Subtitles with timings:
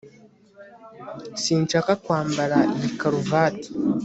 [1.41, 3.69] sinshaka kwambara iyi karuvati